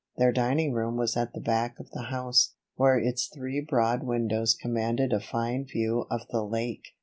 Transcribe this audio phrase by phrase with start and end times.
[0.17, 4.55] Their dining room was at the back of the house, where its three broad windows
[4.55, 6.95] commanded a fine view of the lake.